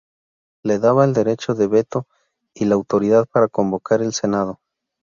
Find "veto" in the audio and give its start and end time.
1.67-2.07